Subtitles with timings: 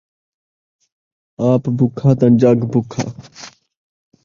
[1.49, 3.05] آپ بُکھا تاں جڳ بُکھا